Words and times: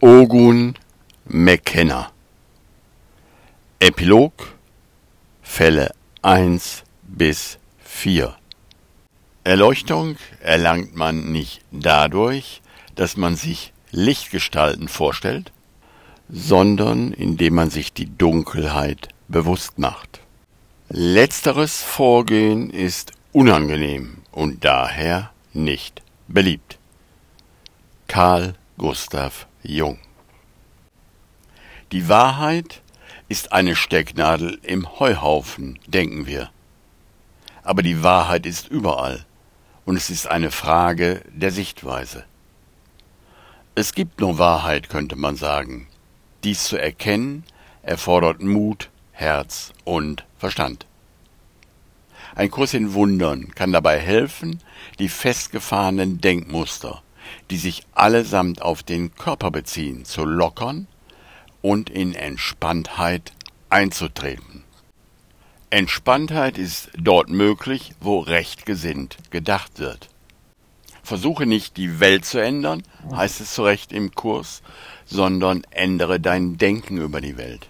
Ogun 0.00 0.76
McKenna 1.26 2.12
Epilog 3.80 4.54
Fälle 5.42 5.92
1 6.22 6.84
bis 7.02 7.58
4 7.80 8.32
Erleuchtung 9.42 10.14
erlangt 10.40 10.94
man 10.94 11.32
nicht 11.32 11.62
dadurch, 11.72 12.62
dass 12.94 13.16
man 13.16 13.34
sich 13.34 13.72
Lichtgestalten 13.90 14.86
vorstellt, 14.86 15.50
sondern 16.28 17.12
indem 17.12 17.56
man 17.56 17.70
sich 17.70 17.92
die 17.92 18.06
Dunkelheit 18.06 19.08
bewusst 19.26 19.80
macht. 19.80 20.20
Letzteres 20.90 21.82
Vorgehen 21.82 22.70
ist 22.70 23.10
unangenehm 23.32 24.18
und 24.30 24.64
daher 24.64 25.32
nicht 25.52 26.02
beliebt. 26.28 26.78
Karl 28.06 28.54
Gustav 28.76 29.47
Jung 29.62 29.98
Die 31.90 32.08
Wahrheit 32.08 32.80
ist 33.28 33.52
eine 33.52 33.74
Stecknadel 33.74 34.60
im 34.62 35.00
Heuhaufen, 35.00 35.80
denken 35.86 36.26
wir. 36.26 36.50
Aber 37.64 37.82
die 37.82 38.04
Wahrheit 38.04 38.46
ist 38.46 38.68
überall, 38.68 39.26
und 39.84 39.96
es 39.96 40.10
ist 40.10 40.28
eine 40.28 40.52
Frage 40.52 41.22
der 41.32 41.50
Sichtweise. 41.50 42.24
Es 43.74 43.94
gibt 43.94 44.20
nur 44.20 44.38
Wahrheit, 44.38 44.88
könnte 44.88 45.16
man 45.16 45.34
sagen. 45.34 45.88
Dies 46.44 46.64
zu 46.64 46.76
erkennen 46.76 47.42
erfordert 47.82 48.40
Mut, 48.40 48.90
Herz 49.10 49.72
und 49.84 50.24
Verstand. 50.38 50.86
Ein 52.36 52.50
Kurs 52.50 52.74
in 52.74 52.94
Wundern 52.94 53.52
kann 53.56 53.72
dabei 53.72 53.98
helfen, 53.98 54.60
die 55.00 55.08
festgefahrenen 55.08 56.20
Denkmuster, 56.20 57.02
die 57.50 57.56
sich 57.56 57.82
allesamt 57.92 58.62
auf 58.62 58.82
den 58.82 59.14
Körper 59.14 59.50
beziehen, 59.50 60.04
zu 60.04 60.24
lockern 60.24 60.86
und 61.62 61.90
in 61.90 62.14
Entspanntheit 62.14 63.32
einzutreten. 63.70 64.64
Entspanntheit 65.70 66.56
ist 66.56 66.90
dort 66.96 67.28
möglich, 67.28 67.92
wo 68.00 68.20
rechtgesinnt 68.20 69.18
gedacht 69.30 69.78
wird. 69.78 70.08
Versuche 71.02 71.46
nicht 71.46 71.76
die 71.76 72.00
Welt 72.00 72.24
zu 72.24 72.38
ändern, 72.38 72.82
heißt 73.12 73.40
es 73.40 73.54
zu 73.54 73.62
Recht 73.64 73.92
im 73.92 74.14
Kurs, 74.14 74.62
sondern 75.06 75.64
ändere 75.70 76.20
dein 76.20 76.58
Denken 76.58 76.98
über 76.98 77.20
die 77.20 77.36
Welt. 77.36 77.68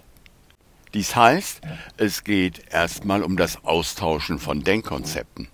Dies 0.95 1.15
heißt, 1.15 1.61
es 1.97 2.25
geht 2.25 2.63
erstmal 2.71 3.23
um 3.23 3.37
das 3.37 3.65
Austauschen 3.65 4.39
von 4.39 4.65
Denkkonzepten. 4.65 5.49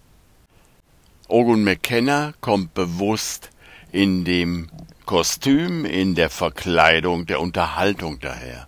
Ogun 1.29 1.65
McKenna 1.65 2.35
kommt 2.41 2.75
bewusst 2.75 3.51
in 3.95 4.25
dem 4.25 4.71
Kostüm, 5.07 5.85
in 5.85 6.17
der 6.17 6.29
Verkleidung 6.29 7.27
der 7.27 7.41
Unterhaltung 7.41 8.19
daher. 8.19 8.67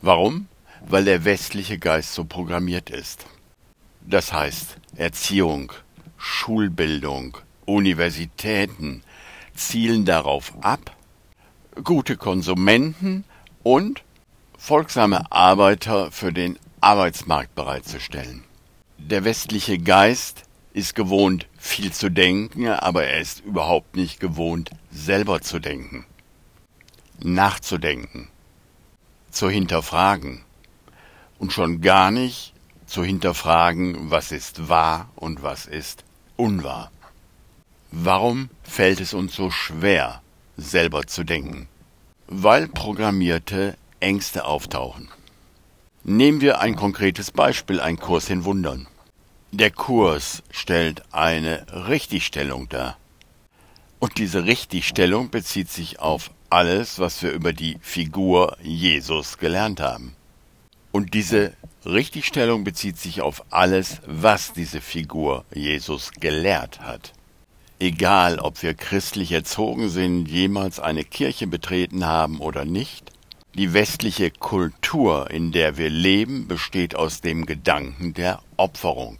Warum? 0.00 0.46
Weil 0.86 1.04
der 1.04 1.24
westliche 1.24 1.76
Geist 1.76 2.14
so 2.14 2.24
programmiert 2.24 2.88
ist. 2.88 3.26
Das 4.00 4.32
heißt, 4.32 4.76
Erziehung, 4.94 5.72
Schulbildung, 6.16 7.36
Universitäten 7.66 9.02
zielen 9.54 10.04
darauf 10.04 10.52
ab, 10.60 10.96
gute 11.82 12.16
Konsumenten 12.16 13.24
und 13.64 14.04
folgsame 14.56 15.32
Arbeiter 15.32 16.12
für 16.12 16.32
den 16.32 16.56
Arbeitsmarkt 16.80 17.56
bereitzustellen. 17.56 18.44
Der 18.98 19.24
westliche 19.24 19.78
Geist 19.78 20.44
ist 20.72 20.94
gewohnt, 20.94 21.46
viel 21.58 21.92
zu 21.92 22.10
denken, 22.10 22.68
aber 22.68 23.04
er 23.04 23.20
ist 23.20 23.40
überhaupt 23.40 23.96
nicht 23.96 24.20
gewohnt, 24.20 24.70
selber 24.90 25.40
zu 25.40 25.58
denken, 25.58 26.06
nachzudenken, 27.20 28.28
zu 29.30 29.50
hinterfragen 29.50 30.42
und 31.38 31.52
schon 31.52 31.80
gar 31.80 32.10
nicht 32.10 32.54
zu 32.86 33.04
hinterfragen, 33.04 34.10
was 34.10 34.32
ist 34.32 34.68
wahr 34.68 35.10
und 35.16 35.42
was 35.42 35.66
ist 35.66 36.04
unwahr. 36.36 36.90
Warum 37.92 38.50
fällt 38.62 39.00
es 39.00 39.14
uns 39.14 39.34
so 39.34 39.50
schwer, 39.50 40.22
selber 40.56 41.06
zu 41.06 41.24
denken? 41.24 41.68
Weil 42.26 42.68
programmierte 42.68 43.76
Ängste 43.98 44.44
auftauchen. 44.44 45.08
Nehmen 46.04 46.40
wir 46.40 46.60
ein 46.60 46.76
konkretes 46.76 47.30
Beispiel, 47.30 47.80
ein 47.80 47.98
Kurs 47.98 48.30
in 48.30 48.44
Wundern. 48.44 48.86
Der 49.52 49.72
Kurs 49.72 50.44
stellt 50.52 51.02
eine 51.10 51.66
Richtigstellung 51.88 52.68
dar. 52.68 52.96
Und 53.98 54.18
diese 54.18 54.44
Richtigstellung 54.44 55.30
bezieht 55.30 55.68
sich 55.68 55.98
auf 55.98 56.30
alles, 56.50 57.00
was 57.00 57.20
wir 57.24 57.32
über 57.32 57.52
die 57.52 57.76
Figur 57.80 58.56
Jesus 58.62 59.38
gelernt 59.38 59.80
haben. 59.80 60.14
Und 60.92 61.14
diese 61.14 61.52
Richtigstellung 61.84 62.62
bezieht 62.62 62.96
sich 62.96 63.22
auf 63.22 63.42
alles, 63.50 64.00
was 64.06 64.52
diese 64.52 64.80
Figur 64.80 65.44
Jesus 65.52 66.12
gelehrt 66.12 66.80
hat. 66.80 67.12
Egal, 67.80 68.38
ob 68.38 68.62
wir 68.62 68.74
christlich 68.74 69.32
erzogen 69.32 69.88
sind, 69.88 70.26
jemals 70.26 70.78
eine 70.78 71.02
Kirche 71.02 71.48
betreten 71.48 72.06
haben 72.06 72.38
oder 72.38 72.64
nicht, 72.64 73.10
die 73.56 73.72
westliche 73.72 74.30
Kultur, 74.30 75.28
in 75.28 75.50
der 75.50 75.76
wir 75.76 75.90
leben, 75.90 76.46
besteht 76.46 76.94
aus 76.94 77.20
dem 77.20 77.46
Gedanken 77.46 78.14
der 78.14 78.40
Opferung. 78.56 79.18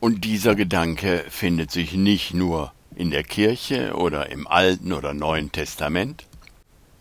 Und 0.00 0.24
dieser 0.24 0.54
Gedanke 0.54 1.26
findet 1.28 1.70
sich 1.70 1.92
nicht 1.92 2.32
nur 2.32 2.72
in 2.96 3.10
der 3.10 3.22
Kirche 3.22 3.94
oder 3.94 4.30
im 4.30 4.46
Alten 4.46 4.94
oder 4.94 5.12
Neuen 5.12 5.52
Testament, 5.52 6.24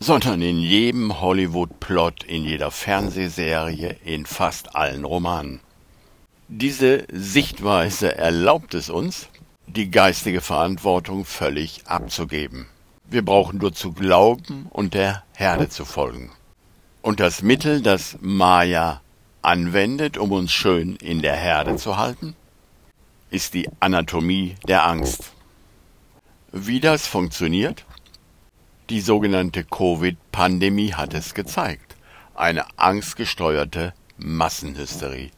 sondern 0.02 0.42
in 0.42 0.60
jedem 0.60 1.22
Hollywood-Plot, 1.22 2.26
in 2.26 2.44
jeder 2.44 2.72
Fernsehserie, 2.72 3.96
in 4.04 4.26
fast 4.26 4.76
allen 4.76 5.06
Romanen. 5.06 5.62
Diese 6.50 7.06
Sichtweise 7.10 8.18
erlaubt 8.18 8.74
es 8.74 8.90
uns, 8.90 9.30
die 9.66 9.90
geistige 9.90 10.42
Verantwortung 10.42 11.24
völlig 11.24 11.84
abzugeben. 11.86 12.66
Wir 13.06 13.24
brauchen 13.24 13.60
nur 13.60 13.72
zu 13.72 13.94
glauben 13.94 14.68
und 14.72 14.94
der 14.94 15.24
Herde 15.36 15.70
zu 15.70 15.86
folgen. 15.86 16.32
Und 17.02 17.22
das 17.22 17.44
Mittel, 17.44 17.82
das 17.82 18.18
Maya 18.20 19.02
anwendet, 19.42 20.18
um 20.18 20.34
uns 20.34 20.52
schön 20.52 20.98
in 20.98 21.22
der 21.22 21.36
Herde 21.36 21.78
zu 21.78 21.98
halten, 21.98 22.36
ist 23.32 23.54
die 23.54 23.70
Anatomie 23.80 24.56
der 24.68 24.86
Angst. 24.86 25.32
Wie 26.52 26.80
das 26.80 27.08
funktioniert? 27.08 27.86
Die 28.90 29.02
sogenannte 29.02 29.64
Covid-Pandemie 29.64 30.94
hat 30.94 31.14
es 31.14 31.34
gezeigt. 31.34 31.96
Eine 32.34 32.66
angstgesteuerte 32.78 33.94
Massenhysterie. 34.18 35.32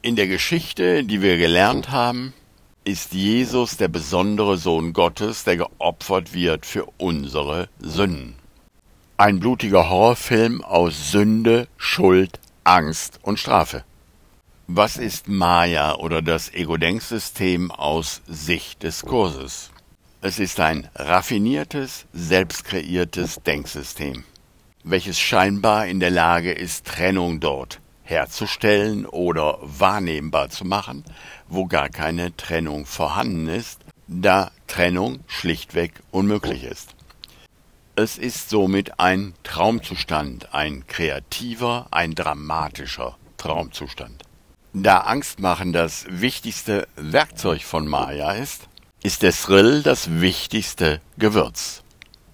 In 0.00 0.14
der 0.14 0.28
Geschichte, 0.28 1.02
die 1.02 1.22
wir 1.22 1.38
gelernt 1.38 1.90
haben, 1.90 2.34
ist 2.84 3.12
Jesus 3.12 3.76
der 3.76 3.88
besondere 3.88 4.56
Sohn 4.56 4.92
Gottes, 4.92 5.44
der 5.44 5.56
geopfert 5.56 6.32
wird 6.32 6.64
für 6.64 6.86
unsere 6.98 7.68
Sünden. 7.80 8.36
Ein 9.16 9.40
blutiger 9.40 9.90
Horrorfilm 9.90 10.62
aus 10.62 11.10
Sünde, 11.10 11.66
Schuld, 11.76 12.38
Angst 12.62 13.18
und 13.22 13.40
Strafe. 13.40 13.82
Was 14.70 14.98
ist 14.98 15.28
Maya 15.28 15.94
oder 15.94 16.20
das 16.20 16.52
Ego-Denksystem 16.52 17.70
aus 17.70 18.20
Sicht 18.26 18.82
des 18.82 19.00
Kurses? 19.00 19.70
Es 20.20 20.38
ist 20.38 20.60
ein 20.60 20.90
raffiniertes, 20.94 22.04
selbstkreiertes 22.12 23.36
Denksystem, 23.46 24.24
welches 24.84 25.18
scheinbar 25.18 25.86
in 25.86 26.00
der 26.00 26.10
Lage 26.10 26.52
ist, 26.52 26.84
Trennung 26.84 27.40
dort 27.40 27.80
herzustellen 28.02 29.06
oder 29.06 29.56
wahrnehmbar 29.62 30.50
zu 30.50 30.66
machen, 30.66 31.02
wo 31.48 31.64
gar 31.64 31.88
keine 31.88 32.36
Trennung 32.36 32.84
vorhanden 32.84 33.48
ist, 33.48 33.80
da 34.06 34.50
Trennung 34.66 35.20
schlichtweg 35.28 35.94
unmöglich 36.10 36.64
ist. 36.64 36.90
Es 37.96 38.18
ist 38.18 38.50
somit 38.50 39.00
ein 39.00 39.32
Traumzustand, 39.44 40.52
ein 40.52 40.86
kreativer, 40.86 41.86
ein 41.90 42.14
dramatischer 42.14 43.16
Traumzustand. 43.38 44.27
Da 44.74 44.98
Angstmachen 44.98 45.72
das 45.72 46.04
wichtigste 46.10 46.86
Werkzeug 46.94 47.62
von 47.62 47.88
Maya 47.88 48.32
ist, 48.32 48.68
ist 49.02 49.22
der 49.22 49.32
Thrill 49.32 49.82
das 49.82 50.20
wichtigste 50.20 51.00
Gewürz. 51.16 51.82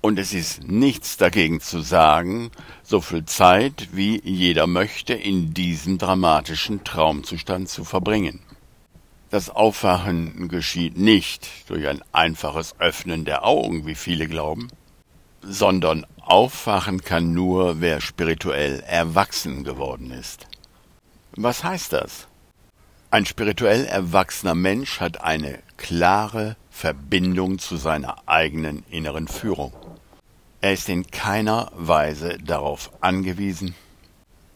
Und 0.01 0.19
es 0.19 0.35
ist 0.35 0.65
nichts 0.65 1.17
dagegen 1.17 1.61
zu 1.61 1.81
sagen, 1.81 2.51
so 2.83 3.01
viel 3.01 3.25
Zeit 3.25 3.89
wie 3.93 4.21
jeder 4.25 4.67
möchte 4.67 5.15
in 5.15 5.55
diesem 5.55 5.97
dramatischen 5.97 6.83
Traumzustand 6.83 7.69
zu 7.69 7.85
verbringen. 7.85 8.41
Das 9.31 9.49
Aufwachen 9.49 10.49
geschieht 10.49 10.99
nicht 10.99 11.49
durch 11.69 11.87
ein 11.87 12.03
einfaches 12.11 12.75
Öffnen 12.81 13.25
der 13.25 13.45
Augen, 13.45 13.87
wie 13.87 13.95
viele 13.95 14.27
glauben, 14.27 14.69
sondern 15.41 16.05
aufwachen 16.21 17.01
kann 17.01 17.33
nur, 17.33 17.81
wer 17.81 18.01
spirituell 18.01 18.81
erwachsen 18.81 19.63
geworden 19.63 20.11
ist. 20.11 20.49
Was 21.37 21.65
heißt 21.65 21.93
das? 21.93 22.29
Ein 23.11 23.27
spirituell 23.27 23.87
erwachsener 23.87 24.55
Mensch 24.55 25.01
hat 25.01 25.21
eine 25.21 25.59
klare 25.77 26.57
Verbindung 26.71 27.59
zu 27.59 27.77
seiner 27.77 28.17
eigenen 28.27 28.85
inneren 28.89 29.27
Führung. 29.27 29.73
Er 30.61 30.73
ist 30.73 30.89
in 30.89 31.09
keiner 31.09 31.73
Weise 31.75 32.39
darauf 32.39 32.91
angewiesen, 33.01 33.75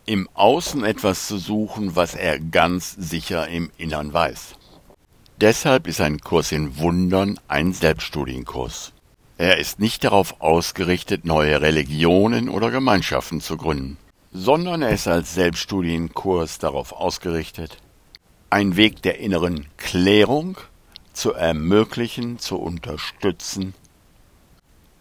im 0.06 0.28
Außen 0.34 0.84
etwas 0.84 1.26
zu 1.26 1.38
suchen, 1.38 1.96
was 1.96 2.14
er 2.14 2.38
ganz 2.38 2.92
sicher 2.92 3.48
im 3.48 3.70
Innern 3.76 4.12
weiß. 4.12 4.54
Deshalb 5.40 5.86
ist 5.86 6.00
ein 6.00 6.20
Kurs 6.20 6.52
in 6.52 6.78
Wundern 6.78 7.38
ein 7.48 7.72
Selbststudienkurs. 7.72 8.92
Er 9.36 9.58
ist 9.58 9.80
nicht 9.80 10.04
darauf 10.04 10.40
ausgerichtet, 10.40 11.24
neue 11.24 11.60
Religionen 11.60 12.48
oder 12.48 12.70
Gemeinschaften 12.70 13.40
zu 13.40 13.56
gründen, 13.56 13.98
sondern 14.32 14.82
er 14.82 14.90
ist 14.90 15.08
als 15.08 15.34
Selbststudienkurs 15.34 16.58
darauf 16.58 16.92
ausgerichtet, 16.92 17.78
einen 18.50 18.76
Weg 18.76 19.02
der 19.02 19.18
inneren 19.18 19.66
Klärung 19.76 20.56
zu 21.12 21.32
ermöglichen, 21.32 22.38
zu 22.38 22.56
unterstützen 22.56 23.74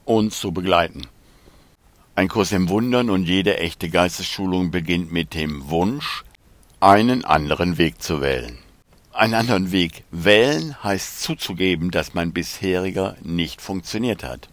und 0.06 0.34
zu 0.34 0.52
begleiten. 0.52 1.08
Ein 2.16 2.30
Kurs 2.30 2.52
im 2.52 2.70
Wundern 2.70 3.10
und 3.10 3.26
jede 3.26 3.58
echte 3.58 3.90
Geistesschulung 3.90 4.72
beginnt 4.72 5.12
mit 5.12 5.36
dem 5.36 5.70
Wunsch, 5.70 6.24
einen 6.80 7.26
anderen 7.26 7.78
Weg 7.78 8.02
zu 8.02 8.22
wählen. 8.22 8.58
Einen 9.14 9.34
anderen 9.34 9.72
Weg 9.72 10.04
wählen 10.12 10.84
heißt 10.84 11.22
zuzugeben, 11.22 11.92
dass 11.92 12.14
mein 12.14 12.34
bisheriger 12.34 13.16
nicht 13.24 13.62
funktioniert 13.62 14.24
hat. 14.24 14.50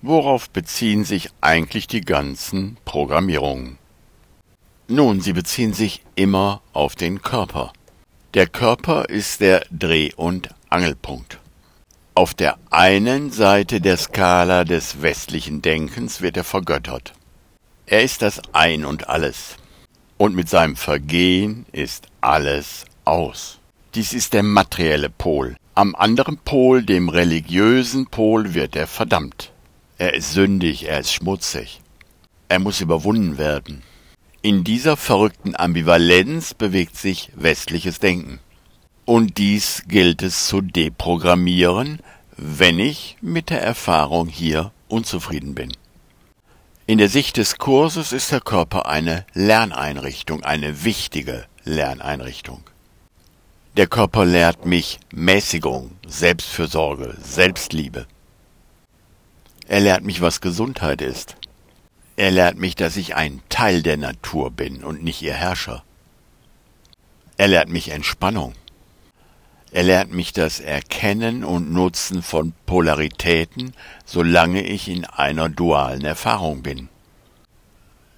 Worauf 0.00 0.50
beziehen 0.50 1.04
sich 1.04 1.30
eigentlich 1.40 1.86
die 1.86 2.00
ganzen 2.00 2.76
Programmierungen? 2.84 3.78
Nun, 4.92 5.22
sie 5.22 5.32
beziehen 5.32 5.72
sich 5.72 6.02
immer 6.16 6.60
auf 6.74 6.96
den 6.96 7.22
Körper. 7.22 7.72
Der 8.34 8.46
Körper 8.46 9.08
ist 9.08 9.40
der 9.40 9.64
Dreh- 9.70 10.12
und 10.14 10.50
Angelpunkt. 10.68 11.38
Auf 12.14 12.34
der 12.34 12.58
einen 12.68 13.30
Seite 13.30 13.80
der 13.80 13.96
Skala 13.96 14.64
des 14.64 15.00
westlichen 15.00 15.62
Denkens 15.62 16.20
wird 16.20 16.36
er 16.36 16.44
vergöttert. 16.44 17.14
Er 17.86 18.02
ist 18.02 18.20
das 18.20 18.42
Ein 18.52 18.84
und 18.84 19.08
alles. 19.08 19.56
Und 20.18 20.34
mit 20.34 20.50
seinem 20.50 20.76
Vergehen 20.76 21.64
ist 21.72 22.08
alles 22.20 22.84
aus. 23.06 23.60
Dies 23.94 24.12
ist 24.12 24.34
der 24.34 24.42
materielle 24.42 25.08
Pol. 25.08 25.56
Am 25.74 25.94
anderen 25.94 26.36
Pol, 26.36 26.82
dem 26.82 27.08
religiösen 27.08 28.08
Pol, 28.08 28.52
wird 28.52 28.76
er 28.76 28.86
verdammt. 28.86 29.52
Er 29.96 30.12
ist 30.12 30.34
sündig, 30.34 30.86
er 30.86 31.00
ist 31.00 31.14
schmutzig. 31.14 31.80
Er 32.50 32.58
muss 32.58 32.82
überwunden 32.82 33.38
werden. 33.38 33.82
In 34.44 34.64
dieser 34.64 34.96
verrückten 34.96 35.54
Ambivalenz 35.54 36.52
bewegt 36.54 36.96
sich 36.96 37.30
westliches 37.36 38.00
Denken. 38.00 38.40
Und 39.04 39.38
dies 39.38 39.84
gilt 39.86 40.20
es 40.22 40.48
zu 40.48 40.60
deprogrammieren, 40.60 42.00
wenn 42.36 42.80
ich 42.80 43.16
mit 43.20 43.50
der 43.50 43.62
Erfahrung 43.62 44.26
hier 44.26 44.72
unzufrieden 44.88 45.54
bin. 45.54 45.72
In 46.86 46.98
der 46.98 47.08
Sicht 47.08 47.36
des 47.36 47.58
Kurses 47.58 48.10
ist 48.10 48.32
der 48.32 48.40
Körper 48.40 48.86
eine 48.86 49.24
Lerneinrichtung, 49.32 50.42
eine 50.42 50.82
wichtige 50.82 51.46
Lerneinrichtung. 51.62 52.64
Der 53.76 53.86
Körper 53.86 54.24
lehrt 54.24 54.66
mich 54.66 54.98
Mäßigung, 55.12 55.92
Selbstfürsorge, 56.08 57.16
Selbstliebe. 57.22 58.08
Er 59.68 59.80
lehrt 59.80 60.02
mich, 60.02 60.20
was 60.20 60.40
Gesundheit 60.40 61.00
ist. 61.00 61.36
Er 62.16 62.30
lehrt 62.30 62.58
mich, 62.58 62.76
dass 62.76 62.96
ich 62.96 63.14
ein 63.14 63.40
Teil 63.48 63.82
der 63.82 63.96
Natur 63.96 64.50
bin 64.50 64.84
und 64.84 65.02
nicht 65.02 65.22
ihr 65.22 65.34
Herrscher. 65.34 65.82
Er 67.36 67.48
lehrt 67.48 67.68
mich 67.68 67.88
Entspannung. 67.88 68.54
Er 69.70 69.84
lehrt 69.84 70.12
mich 70.12 70.34
das 70.34 70.60
Erkennen 70.60 71.44
und 71.44 71.72
Nutzen 71.72 72.22
von 72.22 72.52
Polaritäten, 72.66 73.72
solange 74.04 74.62
ich 74.62 74.88
in 74.88 75.06
einer 75.06 75.48
dualen 75.48 76.04
Erfahrung 76.04 76.62
bin. 76.62 76.90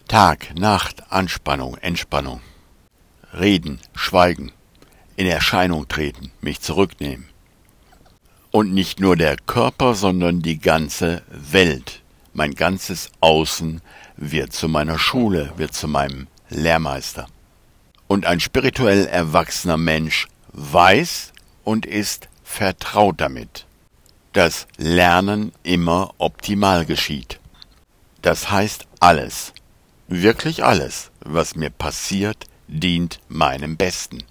Tag, 0.09 0.55
Nacht, 0.59 1.13
Anspannung, 1.13 1.77
Entspannung. 1.79 2.41
Reden, 3.33 3.81
Schweigen, 3.95 4.53
in 5.17 5.27
Erscheinung 5.27 5.89
treten, 5.89 6.33
mich 6.41 6.61
zurücknehmen. 6.61 7.27
Und 8.51 8.75
nicht 8.75 9.01
nur 9.01 9.17
der 9.17 9.37
Körper, 9.37 9.95
sondern 9.95 10.43
die 10.43 10.59
ganze 10.59 11.23
Welt, 11.29 12.04
mein 12.35 12.55
ganzes 12.55 13.11
Außen 13.21 13.81
wird 14.17 14.53
zu 14.53 14.69
meiner 14.69 14.99
Schule, 14.99 15.53
wird 15.57 15.75
zu 15.75 15.89
meinem 15.89 16.27
Lehrmeister. 16.51 17.27
Und 18.07 18.27
ein 18.27 18.41
spirituell 18.41 19.07
erwachsener 19.07 19.79
Mensch 19.79 20.29
weiß, 20.53 21.33
und 21.65 21.87
ist 21.87 22.29
vertraut 22.45 23.21
damit, 23.21 23.67
dass 24.33 24.67
Lernen 24.77 25.53
immer 25.63 26.15
optimal 26.19 26.85
geschieht. 26.85 27.41
Das 28.23 28.51
heißt 28.51 28.87
alles, 29.01 29.53
wirklich 30.09 30.65
alles, 30.65 31.11
was 31.21 31.57
mir 31.57 31.71
passiert, 31.71 32.45
dient 32.69 33.21
meinem 33.29 33.77
Besten. 33.77 34.25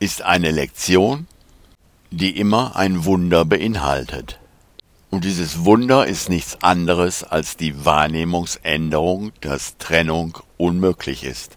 Ist 0.00 0.22
eine 0.22 0.50
Lektion, 0.50 1.26
die 2.10 2.38
immer 2.38 2.76
ein 2.76 3.04
Wunder 3.04 3.44
beinhaltet. 3.44 4.38
Und 5.10 5.24
dieses 5.24 5.64
Wunder 5.64 6.06
ist 6.06 6.28
nichts 6.28 6.58
anderes 6.62 7.24
als 7.24 7.56
die 7.56 7.84
Wahrnehmungsänderung, 7.84 9.32
dass 9.40 9.78
Trennung 9.78 10.38
unmöglich 10.58 11.24
ist. 11.24 11.56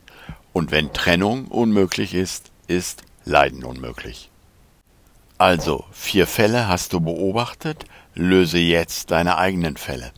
Und 0.53 0.71
wenn 0.71 0.94
Trennung 0.94 1.45
unmöglich 1.48 2.13
ist, 2.13 2.51
ist 2.68 3.03
Leiden 3.25 3.63
unmöglich. 3.63 4.30
Also, 5.38 5.86
vier 5.92 6.27
Fälle 6.27 6.68
hast 6.68 6.94
du 6.94 7.00
beobachtet, 7.01 7.86
löse 8.13 8.59
jetzt 8.59 9.12
deine 9.12 9.38
eigenen 9.38 9.75
Fälle. 9.75 10.12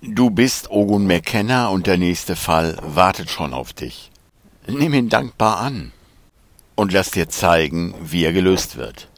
Du 0.00 0.30
bist 0.30 0.70
Ogun 0.70 1.06
McKenna 1.06 1.68
und 1.68 1.86
der 1.86 1.98
nächste 1.98 2.34
Fall 2.34 2.76
wartet 2.82 3.30
schon 3.30 3.52
auf 3.52 3.72
dich. 3.72 4.10
Nimm 4.66 4.94
ihn 4.94 5.08
dankbar 5.08 5.58
an 5.58 5.92
und 6.76 6.92
lass 6.92 7.10
dir 7.10 7.28
zeigen, 7.28 7.94
wie 8.00 8.24
er 8.24 8.32
gelöst 8.32 8.76
wird. 8.76 9.08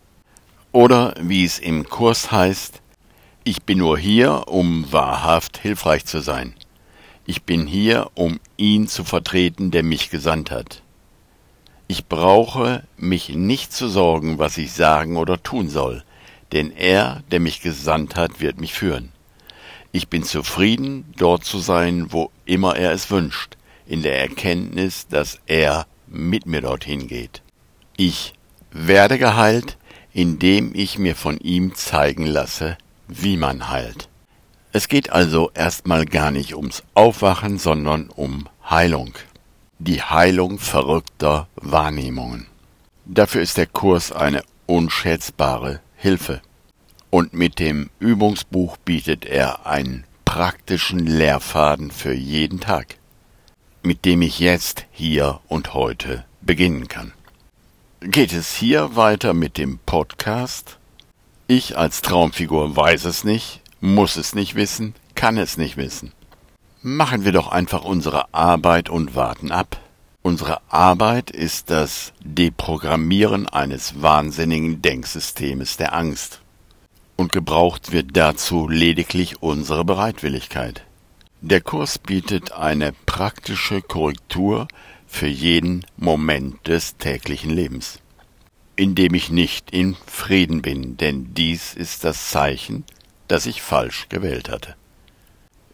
Oder 0.73 1.15
wie 1.21 1.45
es 1.45 1.59
im 1.59 1.89
Kurs 1.89 2.33
heißt, 2.33 2.81
ich 3.45 3.63
bin 3.63 3.79
nur 3.79 3.99
hier, 3.99 4.49
um 4.49 4.91
wahrhaft 4.93 5.59
hilfreich 5.59 6.05
zu 6.05 6.21
sein. 6.21 6.55
Ich 7.27 7.45
bin 7.45 7.67
hier, 7.67 8.11
um 8.15 8.41
ihn 8.57 8.89
zu 8.89 9.05
vertreten, 9.05 9.71
der 9.71 9.83
mich 9.83 10.11
gesandt 10.11 10.51
hat. 10.51 10.83
Ich 11.87 12.07
brauche 12.07 12.85
mich 12.97 13.31
nicht 13.31 13.73
zu 13.73 13.89
sorgen, 13.89 14.39
was 14.39 14.59
ich 14.59 14.73
sagen 14.73 15.17
oder 15.17 15.43
tun 15.43 15.69
soll, 15.69 16.05
denn 16.53 16.71
er, 16.71 17.23
der 17.31 17.41
mich 17.41 17.63
gesandt 17.63 18.17
hat, 18.17 18.41
wird 18.41 18.61
mich 18.61 18.75
führen. 18.75 19.11
Ich 19.93 20.09
bin 20.09 20.23
zufrieden, 20.23 21.05
dort 21.17 21.45
zu 21.45 21.59
sein, 21.59 22.13
wo 22.13 22.31
immer 22.45 22.77
er 22.77 22.93
es 22.93 23.11
wünscht, 23.11 23.57
in 23.87 24.03
der 24.03 24.21
Erkenntnis, 24.21 25.09
dass 25.09 25.41
er 25.47 25.87
mit 26.07 26.47
mir 26.47 26.61
dorthin 26.61 27.09
geht. 27.09 27.43
Ich 27.97 28.35
werde 28.71 29.19
geheilt, 29.19 29.79
indem 30.13 30.73
ich 30.75 30.99
mir 30.99 31.17
von 31.17 31.39
ihm 31.39 31.75
zeigen 31.75 32.27
lasse, 32.27 32.77
wie 33.11 33.37
man 33.37 33.69
heilt. 33.69 34.09
Es 34.73 34.89
geht 34.89 35.11
also 35.11 35.51
erstmal 35.55 36.05
gar 36.07 36.31
nicht 36.31 36.55
ums 36.55 36.83
Aufwachen, 36.95 37.59
sondern 37.59 38.09
um 38.09 38.49
Heilung 38.69 39.15
die 39.81 40.03
Heilung 40.03 40.59
verrückter 40.59 41.49
Wahrnehmungen. 41.57 42.47
Dafür 43.07 43.41
ist 43.41 43.57
der 43.57 43.67
Kurs 43.67 44.13
eine 44.13 44.43
unschätzbare 44.67 45.81
Hilfe. 45.97 46.43
Und 47.09 47.33
mit 47.33 47.59
dem 47.59 47.91
Übungsbuch 47.99 48.77
bietet 48.77 49.25
er 49.25 49.67
einen 49.67 50.05
praktischen 50.27 51.07
Lehrfaden 51.07 51.91
für 51.91 52.13
jeden 52.13 52.61
Tag, 52.61 52.99
mit 53.83 54.05
dem 54.05 54.23
ich 54.23 54.39
jetzt, 54.39 54.85
hier 54.93 55.41
und 55.49 55.73
heute 55.73 56.25
beginnen 56.43 56.87
kann. 56.87 57.13
Geht 58.01 58.33
es 58.35 58.55
hier 58.55 58.97
weiter 58.97 59.33
mit 59.33 59.57
dem 59.57 59.79
Podcast? 59.79 60.79
Ich 61.53 61.77
als 61.77 62.01
Traumfigur 62.01 62.77
weiß 62.77 63.07
es 63.07 63.25
nicht, 63.25 63.61
muss 63.81 64.15
es 64.15 64.37
nicht 64.37 64.55
wissen, 64.55 64.95
kann 65.17 65.37
es 65.37 65.57
nicht 65.57 65.77
wissen. 65.77 66.13
Machen 66.81 67.25
wir 67.25 67.33
doch 67.33 67.49
einfach 67.49 67.83
unsere 67.83 68.33
Arbeit 68.33 68.89
und 68.89 69.17
warten 69.17 69.51
ab. 69.51 69.81
Unsere 70.23 70.61
Arbeit 70.69 71.33
ist 71.33 71.69
das 71.71 72.13
Deprogrammieren 72.23 73.49
eines 73.49 74.01
wahnsinnigen 74.01 74.81
Denksystems 74.81 75.77
der 75.77 75.93
Angst. 75.93 76.41
Und 77.17 77.33
gebraucht 77.33 77.91
wird 77.91 78.17
dazu 78.17 78.69
lediglich 78.69 79.43
unsere 79.43 79.85
Bereitwilligkeit. 79.85 80.85
Der 81.41 81.63
Kurs 81.63 81.99
bietet 81.99 82.53
eine 82.53 82.93
praktische 83.07 83.83
Korrektur 83.83 84.69
für 85.09 85.27
jeden 85.27 85.85
Moment 85.97 86.69
des 86.69 86.97
täglichen 86.97 87.51
Lebens, 87.51 87.99
in 88.81 88.95
dem 88.95 89.13
ich 89.13 89.31
nicht 89.31 89.73
in 89.73 89.95
Frieden 90.07 90.63
bin, 90.63 90.97
denn 90.97 91.35
dies 91.35 91.75
ist 91.75 92.03
das 92.03 92.31
Zeichen, 92.31 92.85
dass 93.29 93.45
ich 93.45 93.61
falsch 93.61 94.07
gewählt 94.09 94.49
hatte. 94.49 94.75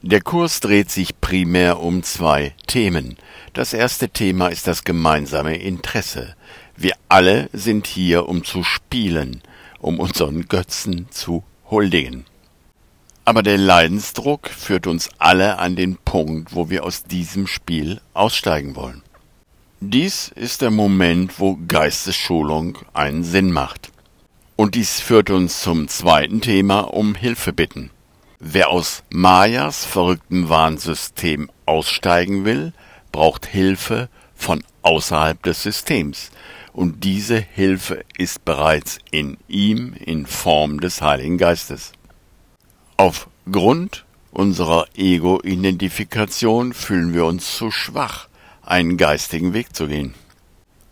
Der 0.02 0.20
Kurs 0.20 0.58
dreht 0.58 0.90
sich 0.90 1.20
primär 1.20 1.78
um 1.78 2.02
zwei 2.02 2.52
Themen. 2.66 3.16
Das 3.52 3.74
erste 3.74 4.08
Thema 4.08 4.48
ist 4.48 4.66
das 4.66 4.82
gemeinsame 4.82 5.56
Interesse. 5.56 6.34
Wir 6.76 6.94
alle 7.08 7.48
sind 7.52 7.86
hier, 7.86 8.28
um 8.28 8.42
zu 8.42 8.64
spielen, 8.64 9.40
um 9.78 10.00
unseren 10.00 10.48
Götzen 10.48 11.06
zu 11.12 11.44
huldigen. 11.70 12.24
Aber 13.24 13.44
der 13.44 13.56
Leidensdruck 13.56 14.48
führt 14.48 14.88
uns 14.88 15.10
alle 15.18 15.60
an 15.60 15.76
den 15.76 15.96
Punkt, 15.96 16.56
wo 16.56 16.70
wir 16.70 16.82
aus 16.82 17.04
diesem 17.04 17.46
Spiel 17.46 18.00
aussteigen 18.14 18.74
wollen. 18.74 19.02
Dies 19.80 20.32
ist 20.34 20.62
der 20.62 20.70
Moment, 20.70 21.38
wo 21.38 21.58
Geistesschulung 21.68 22.78
einen 22.94 23.22
Sinn 23.22 23.52
macht. 23.52 23.92
Und 24.56 24.74
dies 24.74 25.00
führt 25.00 25.28
uns 25.28 25.60
zum 25.60 25.86
zweiten 25.88 26.40
Thema 26.40 26.80
um 26.80 27.14
Hilfe 27.14 27.52
bitten. 27.52 27.90
Wer 28.38 28.70
aus 28.70 29.02
Mayas 29.10 29.84
verrücktem 29.84 30.48
Warnsystem 30.48 31.50
aussteigen 31.66 32.46
will, 32.46 32.72
braucht 33.12 33.44
Hilfe 33.44 34.08
von 34.34 34.64
außerhalb 34.80 35.42
des 35.42 35.62
Systems. 35.62 36.30
Und 36.72 37.04
diese 37.04 37.38
Hilfe 37.38 38.02
ist 38.16 38.46
bereits 38.46 38.98
in 39.10 39.36
ihm 39.46 39.92
in 39.92 40.24
Form 40.24 40.80
des 40.80 41.02
Heiligen 41.02 41.36
Geistes. 41.36 41.92
Aufgrund 42.96 44.06
unserer 44.30 44.86
Ego-Identifikation 44.96 46.72
fühlen 46.72 47.12
wir 47.12 47.26
uns 47.26 47.56
zu 47.56 47.70
schwach, 47.70 48.25
einen 48.66 48.96
geistigen 48.96 49.52
Weg 49.52 49.74
zu 49.74 49.86
gehen. 49.86 50.14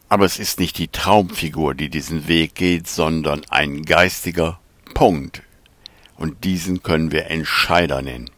Aber 0.09 0.25
es 0.25 0.39
ist 0.39 0.61
nicht 0.61 0.79
die 0.79 0.89
Traumfigur, 0.89 1.75
die 1.75 1.89
diesen 1.89 2.29
Weg 2.29 2.55
geht, 2.55 2.87
sondern 2.89 3.43
ein 3.51 3.83
geistiger 3.83 4.61
Punkt. 4.95 5.43
Und 6.17 6.45
diesen 6.45 6.83
können 6.83 7.11
wir 7.11 7.31
Entscheider 7.31 8.01
nennen. 8.01 8.31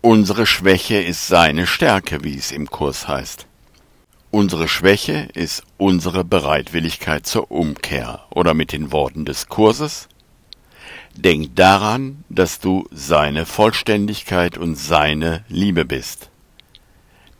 Unsere 0.00 0.46
Schwäche 0.46 0.96
ist 0.96 1.28
seine 1.28 1.66
Stärke, 1.66 2.24
wie 2.24 2.36
es 2.36 2.50
im 2.50 2.68
Kurs 2.68 3.06
heißt. 3.06 3.46
Unsere 4.30 4.66
Schwäche 4.66 5.28
ist 5.34 5.62
unsere 5.76 6.24
Bereitwilligkeit 6.24 7.26
zur 7.26 7.50
Umkehr 7.50 8.24
oder 8.30 8.54
mit 8.54 8.72
den 8.72 8.90
Worten 8.90 9.24
des 9.26 9.48
Kurses 9.48 10.08
Denk 11.14 11.54
daran, 11.56 12.24
dass 12.30 12.58
du 12.58 12.88
seine 12.90 13.44
Vollständigkeit 13.44 14.56
und 14.56 14.76
seine 14.76 15.44
Liebe 15.48 15.84
bist. 15.84 16.30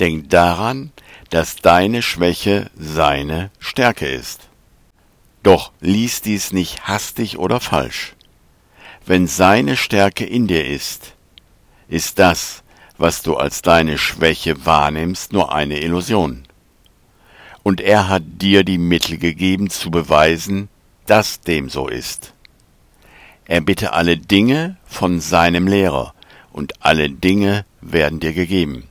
Denk 0.00 0.30
daran, 0.30 0.92
dass 1.30 1.56
deine 1.56 2.02
Schwäche 2.02 2.70
seine 2.76 3.50
Stärke 3.58 4.06
ist. 4.06 4.48
Doch 5.42 5.72
lies 5.80 6.22
dies 6.22 6.52
nicht 6.52 6.86
hastig 6.86 7.38
oder 7.38 7.60
falsch. 7.60 8.14
Wenn 9.04 9.26
seine 9.26 9.76
Stärke 9.76 10.24
in 10.24 10.46
dir 10.46 10.66
ist, 10.66 11.14
ist 11.88 12.18
das, 12.18 12.62
was 12.98 13.22
du 13.22 13.36
als 13.36 13.62
deine 13.62 13.98
Schwäche 13.98 14.64
wahrnimmst, 14.64 15.32
nur 15.32 15.52
eine 15.52 15.80
Illusion. 15.80 16.44
Und 17.62 17.80
er 17.80 18.08
hat 18.08 18.22
dir 18.24 18.64
die 18.64 18.78
Mittel 18.78 19.18
gegeben 19.18 19.70
zu 19.70 19.90
beweisen, 19.90 20.68
dass 21.06 21.40
dem 21.40 21.68
so 21.68 21.88
ist. 21.88 22.32
Er 23.44 23.60
bitte 23.60 23.92
alle 23.92 24.16
Dinge 24.16 24.76
von 24.84 25.20
seinem 25.20 25.66
Lehrer, 25.66 26.14
und 26.52 26.84
alle 26.84 27.10
Dinge 27.10 27.64
werden 27.80 28.20
dir 28.20 28.32
gegeben. 28.32 28.88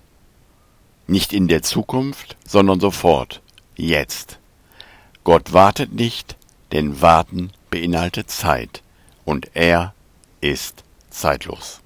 Nicht 1.12 1.34
in 1.34 1.50
der 1.50 1.62
Zukunft, 1.62 2.38
sondern 2.48 2.80
sofort, 2.80 3.42
jetzt. 3.76 4.40
Gott 5.26 5.52
wartet 5.52 5.92
nicht, 5.92 6.38
denn 6.72 7.02
Warten 7.02 7.52
beinhaltet 7.70 8.32
Zeit, 8.32 8.82
und 9.26 9.52
er 9.54 9.94
ist 10.40 10.86
zeitlos. 11.10 11.81